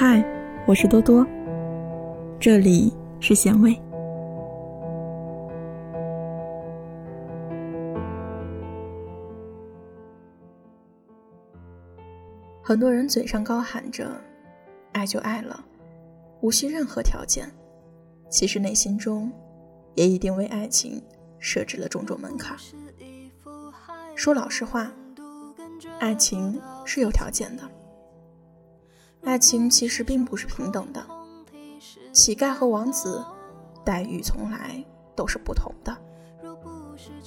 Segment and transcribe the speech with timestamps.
[0.00, 0.24] 嗨，
[0.64, 1.26] 我是多多，
[2.38, 3.74] 这里是咸味。
[12.62, 14.08] 很多人嘴上高喊着
[14.94, 15.64] “爱就爱了”，
[16.42, 17.50] 无需任何条件，
[18.30, 19.28] 其实内心中
[19.96, 21.02] 也一定为爱情
[21.40, 22.56] 设置了种种门槛。
[24.14, 24.92] 说老实话，
[25.98, 27.64] 爱情是有条件的。
[29.28, 31.06] 爱情其实并不是平等的，
[32.14, 33.22] 乞丐和王子
[33.84, 34.82] 待遇从来
[35.14, 35.94] 都是不同的。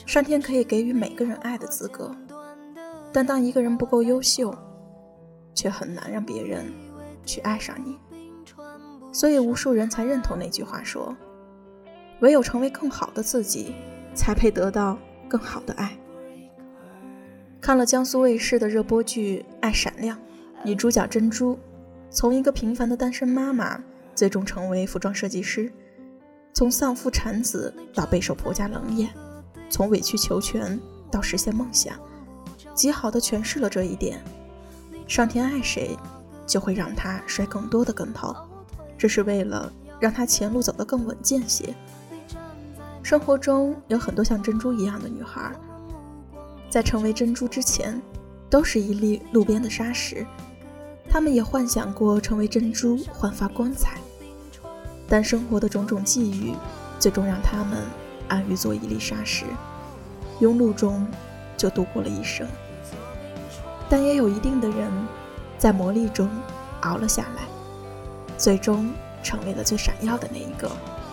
[0.07, 2.11] 上天可以给予每个人爱的资格，
[3.13, 4.51] 但当一个人不够优秀，
[5.53, 6.73] 却很难让别人
[7.23, 7.99] 去爱上你。
[9.11, 11.15] 所以无数人才认同那句话说
[12.21, 13.75] ：“唯有成为更好的自己，
[14.15, 14.97] 才配得到
[15.29, 15.95] 更好的爱。”
[17.61, 20.17] 看了江苏卫视的热播剧《爱闪亮》，
[20.63, 21.59] 女主角珍珠
[22.13, 23.81] 从一个平凡的单身妈妈，
[24.13, 25.71] 最终成为服装设计师；
[26.53, 29.09] 从丧父产子到备受婆家冷眼，
[29.69, 30.77] 从委曲求全
[31.09, 31.95] 到实现梦想，
[32.75, 34.21] 极好的诠释了这一点。
[35.07, 35.97] 上天爱谁，
[36.45, 38.35] 就会让他摔更多的跟头，
[38.97, 41.73] 这是为了让他前路走得更稳健些。
[43.01, 45.49] 生活中有很多像珍珠一样的女孩。
[46.69, 48.01] 在成为珍珠之前，
[48.49, 50.25] 都是一粒路边的沙石。
[51.11, 53.97] 他们也幻想过成为珍珠，焕发光彩。
[55.09, 56.53] 但生活的种种际遇，
[56.97, 57.83] 最终让他们
[58.29, 59.43] 安于做一粒沙石，
[60.39, 61.05] 庸碌中
[61.57, 62.47] 就度过了一生。
[63.89, 64.89] 但也有一定的人，
[65.57, 66.29] 在磨砺中
[66.83, 67.43] 熬了下来，
[68.37, 68.89] 最终
[69.21, 70.71] 成为了最闪耀的那一个，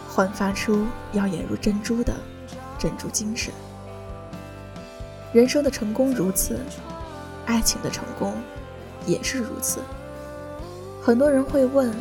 [0.08, 2.14] 焕发出耀眼如珍珠的
[2.78, 3.52] 珍珠精神。
[5.32, 6.60] 人生的成功如此，
[7.46, 8.32] 爱情的成功
[9.06, 9.80] 也是如此。
[11.02, 11.94] 很多人会问，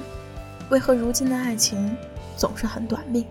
[0.70, 1.95] 为何如今的爱情
[2.36, 3.26] 总是很短命？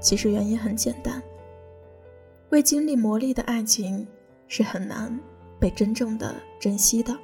[0.00, 1.22] 其实原因很简单，
[2.50, 4.06] 未经历磨砺的爱情
[4.48, 5.18] 是很难
[5.58, 7.16] 被真正的珍惜的。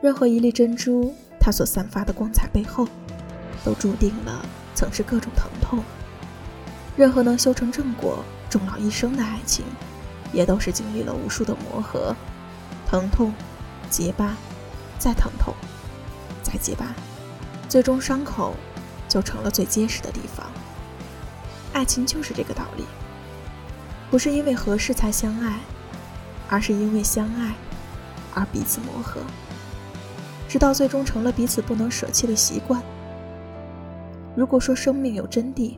[0.00, 2.86] 任何一粒珍珠，它所散发的光彩背后，
[3.64, 4.44] 都注定了
[4.74, 5.82] 曾是各种疼痛。
[6.96, 9.64] 任何能修成正果、终老一生的爱情。
[10.34, 12.16] 也都是经历了无数的磨合、
[12.86, 13.34] 疼痛、
[13.92, 14.34] 结疤，
[14.98, 15.54] 再疼痛，
[16.42, 16.86] 再结疤，
[17.68, 18.54] 最终伤口
[19.06, 20.46] 就成了最结实的地方。
[21.74, 22.86] 爱情就是这个道理，
[24.10, 25.60] 不是因为合适才相爱，
[26.48, 27.54] 而是因为相爱
[28.34, 29.20] 而彼此磨合，
[30.48, 32.82] 直到最终成了彼此不能舍弃的习惯。
[34.34, 35.76] 如果说生命有真谛，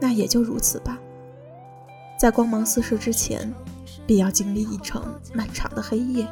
[0.00, 0.96] 那也就如此吧。
[2.16, 3.52] 在光芒四射之前，
[4.06, 5.02] 必要经历一程
[5.32, 6.28] 漫长的黑夜，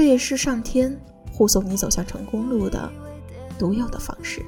[0.00, 0.98] 这也是上天
[1.30, 2.90] 护送你走向成功路的
[3.58, 4.42] 独有的方式。